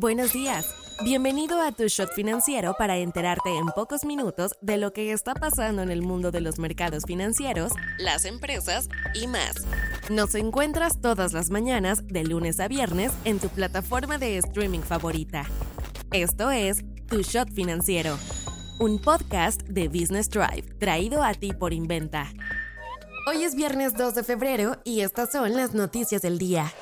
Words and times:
Buenos 0.00 0.32
días. 0.32 0.64
Bienvenido 1.02 1.60
a 1.60 1.72
tu 1.72 1.88
shot 1.88 2.12
financiero 2.14 2.76
para 2.78 2.98
enterarte 2.98 3.56
en 3.56 3.66
pocos 3.66 4.04
minutos 4.04 4.52
de 4.60 4.76
lo 4.76 4.92
que 4.92 5.10
está 5.10 5.34
pasando 5.34 5.82
en 5.82 5.90
el 5.90 6.02
mundo 6.02 6.30
de 6.30 6.40
los 6.40 6.60
mercados 6.60 7.02
financieros, 7.04 7.72
las 7.98 8.24
empresas 8.24 8.88
y 9.12 9.26
más. 9.26 9.56
Nos 10.08 10.36
encuentras 10.36 11.00
todas 11.00 11.32
las 11.32 11.50
mañanas 11.50 12.06
de 12.06 12.22
lunes 12.22 12.60
a 12.60 12.68
viernes 12.68 13.10
en 13.24 13.40
tu 13.40 13.48
plataforma 13.48 14.18
de 14.18 14.38
streaming 14.38 14.82
favorita. 14.82 15.46
Esto 16.12 16.52
es 16.52 16.84
Tu 17.08 17.22
Shot 17.22 17.52
Financiero, 17.52 18.16
un 18.78 19.00
podcast 19.00 19.62
de 19.62 19.88
Business 19.88 20.30
Drive 20.30 20.78
traído 20.78 21.24
a 21.24 21.34
ti 21.34 21.52
por 21.52 21.72
Inventa. 21.72 22.32
Hoy 23.26 23.42
es 23.42 23.56
viernes 23.56 23.96
2 23.96 24.14
de 24.14 24.22
febrero 24.22 24.80
y 24.84 25.00
estas 25.00 25.32
son 25.32 25.56
las 25.56 25.74
noticias 25.74 26.22
del 26.22 26.38
día. 26.38 26.72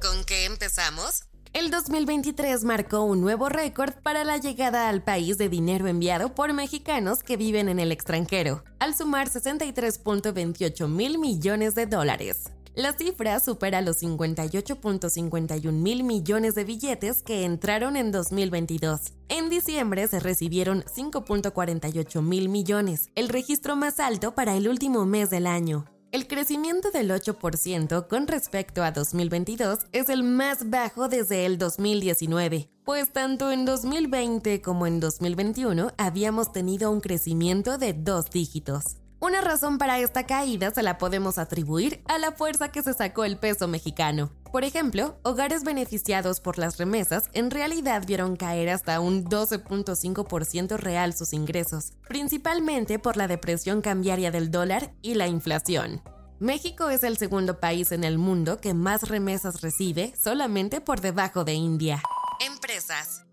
¿Con 0.00 0.24
qué 0.24 0.46
empezamos? 0.46 1.24
El 1.52 1.70
2023 1.70 2.64
marcó 2.64 3.02
un 3.02 3.20
nuevo 3.20 3.50
récord 3.50 3.92
para 4.02 4.24
la 4.24 4.38
llegada 4.38 4.88
al 4.88 5.04
país 5.04 5.36
de 5.36 5.50
dinero 5.50 5.86
enviado 5.86 6.34
por 6.34 6.54
mexicanos 6.54 7.22
que 7.22 7.36
viven 7.36 7.68
en 7.68 7.78
el 7.78 7.92
extranjero, 7.92 8.64
al 8.78 8.94
sumar 8.94 9.28
63.28 9.28 10.88
mil 10.88 11.18
millones 11.18 11.74
de 11.74 11.84
dólares. 11.84 12.44
La 12.74 12.94
cifra 12.94 13.38
supera 13.38 13.82
los 13.82 14.02
58.51 14.02 15.72
mil 15.72 16.04
millones 16.04 16.54
de 16.54 16.64
billetes 16.64 17.22
que 17.22 17.44
entraron 17.44 17.96
en 17.96 18.12
2022. 18.12 19.12
En 19.28 19.50
diciembre 19.50 20.08
se 20.08 20.20
recibieron 20.20 20.84
5.48 20.84 22.22
mil 22.22 22.48
millones, 22.48 23.10
el 23.14 23.28
registro 23.28 23.76
más 23.76 24.00
alto 24.00 24.34
para 24.34 24.56
el 24.56 24.68
último 24.68 25.04
mes 25.04 25.28
del 25.28 25.46
año. 25.46 25.84
El 26.12 26.26
crecimiento 26.26 26.90
del 26.90 27.10
8% 27.10 28.06
con 28.06 28.26
respecto 28.26 28.82
a 28.82 28.92
2022 28.92 29.78
es 29.92 30.10
el 30.10 30.24
más 30.24 30.68
bajo 30.68 31.08
desde 31.08 31.46
el 31.46 31.56
2019, 31.56 32.68
pues 32.84 33.10
tanto 33.14 33.50
en 33.50 33.64
2020 33.64 34.60
como 34.60 34.86
en 34.86 35.00
2021 35.00 35.90
habíamos 35.96 36.52
tenido 36.52 36.90
un 36.90 37.00
crecimiento 37.00 37.78
de 37.78 37.94
dos 37.94 38.28
dígitos. 38.28 38.98
Una 39.20 39.40
razón 39.40 39.78
para 39.78 40.00
esta 40.00 40.26
caída 40.26 40.70
se 40.70 40.82
la 40.82 40.98
podemos 40.98 41.38
atribuir 41.38 42.02
a 42.08 42.18
la 42.18 42.32
fuerza 42.32 42.70
que 42.70 42.82
se 42.82 42.92
sacó 42.92 43.24
el 43.24 43.38
peso 43.38 43.66
mexicano. 43.66 44.32
Por 44.52 44.64
ejemplo, 44.64 45.16
hogares 45.22 45.64
beneficiados 45.64 46.40
por 46.40 46.58
las 46.58 46.76
remesas 46.76 47.30
en 47.32 47.50
realidad 47.50 48.04
vieron 48.06 48.36
caer 48.36 48.68
hasta 48.68 49.00
un 49.00 49.24
12.5% 49.24 50.76
real 50.76 51.14
sus 51.14 51.32
ingresos, 51.32 51.94
principalmente 52.06 52.98
por 52.98 53.16
la 53.16 53.28
depresión 53.28 53.80
cambiaria 53.80 54.30
del 54.30 54.50
dólar 54.50 54.92
y 55.00 55.14
la 55.14 55.26
inflación. 55.26 56.02
México 56.38 56.90
es 56.90 57.02
el 57.02 57.16
segundo 57.16 57.60
país 57.60 57.92
en 57.92 58.04
el 58.04 58.18
mundo 58.18 58.58
que 58.58 58.74
más 58.74 59.08
remesas 59.08 59.62
recibe, 59.62 60.12
solamente 60.22 60.82
por 60.82 61.00
debajo 61.00 61.44
de 61.44 61.54
India. 61.54 62.02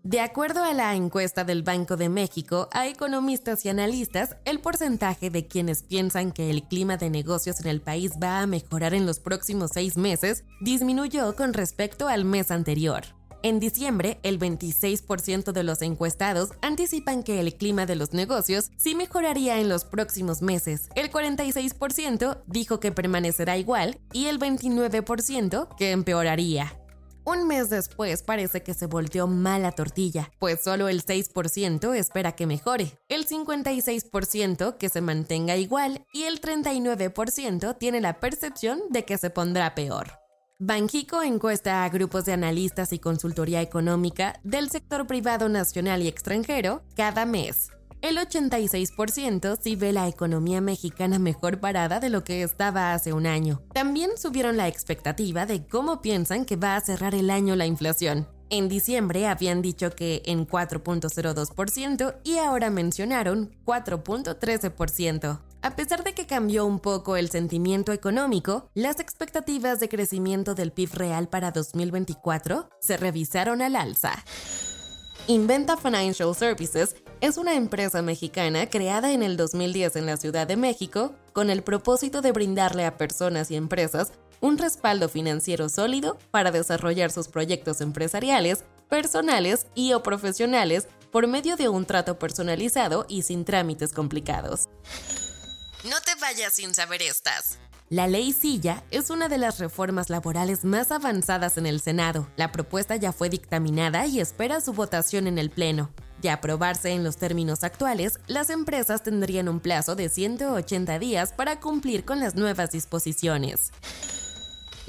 De 0.02 0.20
acuerdo 0.20 0.64
a 0.64 0.72
la 0.72 0.94
encuesta 0.94 1.44
del 1.44 1.62
Banco 1.62 1.96
de 1.96 2.08
México, 2.08 2.68
a 2.72 2.86
economistas 2.86 3.64
y 3.64 3.68
analistas, 3.68 4.36
el 4.44 4.60
porcentaje 4.60 5.28
de 5.30 5.46
quienes 5.46 5.82
piensan 5.82 6.32
que 6.32 6.50
el 6.50 6.62
clima 6.62 6.96
de 6.96 7.10
negocios 7.10 7.60
en 7.60 7.66
el 7.68 7.80
país 7.80 8.12
va 8.22 8.40
a 8.40 8.46
mejorar 8.46 8.94
en 8.94 9.06
los 9.06 9.20
próximos 9.20 9.72
seis 9.74 9.96
meses 9.96 10.44
disminuyó 10.60 11.36
con 11.36 11.52
respecto 11.52 12.08
al 12.08 12.24
mes 12.24 12.50
anterior. 12.50 13.04
En 13.42 13.58
diciembre, 13.58 14.18
el 14.22 14.38
26% 14.38 15.52
de 15.52 15.62
los 15.62 15.80
encuestados 15.80 16.50
anticipan 16.60 17.22
que 17.22 17.40
el 17.40 17.54
clima 17.54 17.86
de 17.86 17.96
los 17.96 18.12
negocios 18.12 18.70
sí 18.76 18.94
mejoraría 18.94 19.60
en 19.60 19.70
los 19.70 19.84
próximos 19.84 20.42
meses. 20.42 20.88
El 20.94 21.10
46% 21.10 22.42
dijo 22.46 22.80
que 22.80 22.92
permanecerá 22.92 23.56
igual 23.56 23.98
y 24.12 24.26
el 24.26 24.38
29% 24.38 25.74
que 25.76 25.92
empeoraría. 25.92 26.79
Un 27.24 27.46
mes 27.46 27.70
después 27.70 28.22
parece 28.22 28.62
que 28.62 28.74
se 28.74 28.86
volteó 28.86 29.26
mala 29.26 29.72
tortilla, 29.72 30.30
pues 30.38 30.62
solo 30.62 30.88
el 30.88 31.04
6% 31.04 31.94
espera 31.94 32.32
que 32.32 32.46
mejore, 32.46 32.98
el 33.08 33.26
56% 33.26 34.76
que 34.78 34.88
se 34.88 35.00
mantenga 35.00 35.56
igual 35.56 36.04
y 36.12 36.22
el 36.24 36.40
39% 36.40 37.76
tiene 37.78 38.00
la 38.00 38.20
percepción 38.20 38.80
de 38.90 39.04
que 39.04 39.18
se 39.18 39.30
pondrá 39.30 39.74
peor. 39.74 40.20
Banjico 40.58 41.22
encuesta 41.22 41.84
a 41.84 41.88
grupos 41.88 42.26
de 42.26 42.34
analistas 42.34 42.92
y 42.92 42.98
consultoría 42.98 43.62
económica 43.62 44.38
del 44.44 44.68
sector 44.68 45.06
privado 45.06 45.48
nacional 45.48 46.02
y 46.02 46.08
extranjero 46.08 46.82
cada 46.94 47.24
mes. 47.24 47.70
El 48.02 48.16
86% 48.16 49.58
sí 49.60 49.76
ve 49.76 49.92
la 49.92 50.08
economía 50.08 50.62
mexicana 50.62 51.18
mejor 51.18 51.60
parada 51.60 52.00
de 52.00 52.08
lo 52.08 52.24
que 52.24 52.42
estaba 52.42 52.94
hace 52.94 53.12
un 53.12 53.26
año. 53.26 53.60
También 53.74 54.12
subieron 54.16 54.56
la 54.56 54.68
expectativa 54.68 55.44
de 55.44 55.66
cómo 55.66 56.00
piensan 56.00 56.46
que 56.46 56.56
va 56.56 56.76
a 56.76 56.80
cerrar 56.80 57.14
el 57.14 57.28
año 57.28 57.56
la 57.56 57.66
inflación. 57.66 58.26
En 58.48 58.68
diciembre 58.68 59.26
habían 59.26 59.60
dicho 59.60 59.90
que 59.90 60.22
en 60.24 60.46
4.02% 60.46 62.16
y 62.24 62.38
ahora 62.38 62.70
mencionaron 62.70 63.54
4.13%. 63.66 65.40
A 65.62 65.76
pesar 65.76 66.02
de 66.02 66.14
que 66.14 66.26
cambió 66.26 66.64
un 66.64 66.80
poco 66.80 67.16
el 67.16 67.28
sentimiento 67.28 67.92
económico, 67.92 68.70
las 68.74 68.98
expectativas 68.98 69.78
de 69.78 69.90
crecimiento 69.90 70.54
del 70.54 70.72
PIB 70.72 70.94
real 70.94 71.28
para 71.28 71.50
2024 71.50 72.70
se 72.80 72.96
revisaron 72.96 73.60
al 73.60 73.76
alza. 73.76 74.24
Inventa 75.30 75.76
Financial 75.76 76.34
Services 76.34 76.96
es 77.20 77.36
una 77.36 77.54
empresa 77.54 78.02
mexicana 78.02 78.68
creada 78.68 79.12
en 79.12 79.22
el 79.22 79.36
2010 79.36 79.94
en 79.94 80.06
la 80.06 80.16
Ciudad 80.16 80.44
de 80.48 80.56
México 80.56 81.14
con 81.32 81.50
el 81.50 81.62
propósito 81.62 82.20
de 82.20 82.32
brindarle 82.32 82.84
a 82.84 82.96
personas 82.96 83.48
y 83.52 83.54
empresas 83.54 84.10
un 84.40 84.58
respaldo 84.58 85.08
financiero 85.08 85.68
sólido 85.68 86.18
para 86.32 86.50
desarrollar 86.50 87.12
sus 87.12 87.28
proyectos 87.28 87.80
empresariales, 87.80 88.64
personales 88.88 89.68
y 89.76 89.92
o 89.92 90.02
profesionales 90.02 90.88
por 91.12 91.28
medio 91.28 91.54
de 91.54 91.68
un 91.68 91.86
trato 91.86 92.18
personalizado 92.18 93.06
y 93.08 93.22
sin 93.22 93.44
trámites 93.44 93.92
complicados. 93.92 94.68
No 95.84 96.00
te 96.00 96.16
vayas 96.20 96.54
sin 96.54 96.74
saber 96.74 97.02
estas. 97.02 97.60
La 97.92 98.06
ley 98.06 98.32
Silla 98.32 98.84
es 98.92 99.10
una 99.10 99.28
de 99.28 99.36
las 99.36 99.58
reformas 99.58 100.10
laborales 100.10 100.64
más 100.64 100.92
avanzadas 100.92 101.58
en 101.58 101.66
el 101.66 101.80
Senado. 101.80 102.28
La 102.36 102.52
propuesta 102.52 102.94
ya 102.94 103.10
fue 103.10 103.28
dictaminada 103.28 104.06
y 104.06 104.20
espera 104.20 104.60
su 104.60 104.72
votación 104.72 105.26
en 105.26 105.38
el 105.38 105.50
Pleno. 105.50 105.90
De 106.22 106.30
aprobarse 106.30 106.90
en 106.90 107.02
los 107.02 107.16
términos 107.16 107.64
actuales, 107.64 108.20
las 108.28 108.48
empresas 108.50 109.02
tendrían 109.02 109.48
un 109.48 109.58
plazo 109.58 109.96
de 109.96 110.08
180 110.08 111.00
días 111.00 111.32
para 111.32 111.58
cumplir 111.58 112.04
con 112.04 112.20
las 112.20 112.36
nuevas 112.36 112.70
disposiciones 112.70 113.72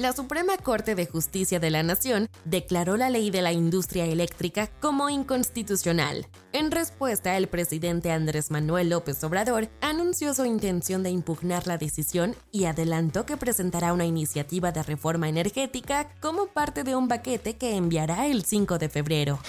la 0.01 0.13
Suprema 0.13 0.57
Corte 0.57 0.95
de 0.95 1.05
Justicia 1.05 1.59
de 1.59 1.69
la 1.69 1.83
Nación 1.83 2.27
declaró 2.43 2.97
la 2.97 3.11
ley 3.11 3.29
de 3.29 3.43
la 3.43 3.51
industria 3.51 4.05
eléctrica 4.05 4.67
como 4.79 5.09
inconstitucional. 5.09 6.25
En 6.53 6.71
respuesta, 6.71 7.37
el 7.37 7.47
presidente 7.47 8.11
Andrés 8.11 8.49
Manuel 8.49 8.89
López 8.89 9.23
Obrador 9.23 9.69
anunció 9.79 10.33
su 10.33 10.45
intención 10.45 11.03
de 11.03 11.11
impugnar 11.11 11.67
la 11.67 11.77
decisión 11.77 12.35
y 12.51 12.65
adelantó 12.65 13.27
que 13.27 13.37
presentará 13.37 13.93
una 13.93 14.05
iniciativa 14.05 14.71
de 14.71 14.81
reforma 14.81 15.29
energética 15.29 16.09
como 16.19 16.47
parte 16.47 16.83
de 16.83 16.95
un 16.95 17.07
paquete 17.07 17.57
que 17.57 17.75
enviará 17.75 18.25
el 18.25 18.43
5 18.43 18.79
de 18.79 18.89
febrero. 18.89 19.39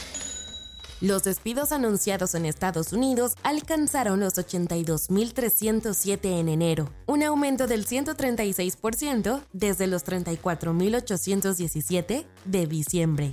Los 1.02 1.24
despidos 1.24 1.72
anunciados 1.72 2.34
en 2.36 2.46
Estados 2.46 2.92
Unidos 2.92 3.34
alcanzaron 3.42 4.20
los 4.20 4.34
82.307 4.34 6.38
en 6.38 6.48
enero, 6.48 6.88
un 7.06 7.24
aumento 7.24 7.66
del 7.66 7.84
136% 7.84 9.42
desde 9.52 9.88
los 9.88 10.06
34.817 10.06 12.24
de 12.44 12.66
diciembre. 12.68 13.32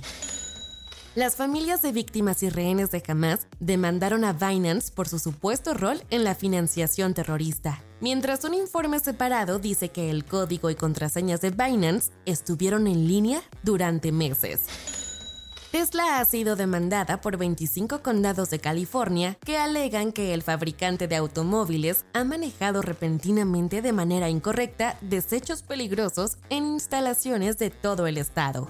Las 1.14 1.36
familias 1.36 1.80
de 1.80 1.92
víctimas 1.92 2.42
y 2.42 2.48
rehenes 2.48 2.90
de 2.90 3.04
Hamas 3.06 3.46
demandaron 3.60 4.24
a 4.24 4.32
Binance 4.32 4.90
por 4.90 5.08
su 5.08 5.20
supuesto 5.20 5.72
rol 5.72 6.02
en 6.10 6.24
la 6.24 6.34
financiación 6.34 7.14
terrorista, 7.14 7.84
mientras 8.00 8.42
un 8.42 8.54
informe 8.54 8.98
separado 8.98 9.60
dice 9.60 9.90
que 9.90 10.10
el 10.10 10.24
código 10.24 10.70
y 10.70 10.74
contraseñas 10.74 11.40
de 11.40 11.50
Binance 11.50 12.10
estuvieron 12.26 12.88
en 12.88 13.06
línea 13.06 13.44
durante 13.62 14.10
meses. 14.10 14.62
Tesla 15.70 16.18
ha 16.18 16.24
sido 16.24 16.56
demandada 16.56 17.20
por 17.20 17.36
25 17.36 18.02
condados 18.02 18.50
de 18.50 18.58
California 18.58 19.38
que 19.44 19.56
alegan 19.56 20.10
que 20.10 20.34
el 20.34 20.42
fabricante 20.42 21.06
de 21.06 21.14
automóviles 21.14 22.04
ha 22.12 22.24
manejado 22.24 22.82
repentinamente 22.82 23.80
de 23.80 23.92
manera 23.92 24.28
incorrecta 24.28 24.98
desechos 25.00 25.62
peligrosos 25.62 26.38
en 26.48 26.66
instalaciones 26.66 27.56
de 27.56 27.70
todo 27.70 28.08
el 28.08 28.18
estado. 28.18 28.68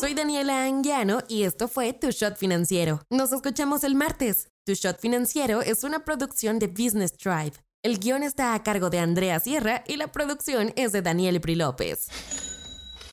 Soy 0.00 0.14
Daniela 0.14 0.64
Anguiano 0.64 1.18
y 1.28 1.42
esto 1.42 1.68
fue 1.68 1.92
Tu 1.92 2.10
Shot 2.10 2.38
Financiero. 2.38 3.02
Nos 3.10 3.32
escuchamos 3.32 3.84
el 3.84 3.94
martes. 3.94 4.48
Tu 4.64 4.72
Shot 4.72 4.98
Financiero 4.98 5.60
es 5.60 5.84
una 5.84 6.06
producción 6.06 6.58
de 6.58 6.68
Business 6.68 7.12
Tribe. 7.12 7.52
El 7.82 7.98
guion 7.98 8.22
está 8.22 8.54
a 8.54 8.62
cargo 8.62 8.88
de 8.88 8.98
Andrea 8.98 9.40
Sierra 9.40 9.84
y 9.86 9.96
la 9.96 10.10
producción 10.10 10.72
es 10.76 10.92
de 10.92 11.02
Daniel 11.02 11.38
Pri 11.42 11.56
López. 11.56 12.08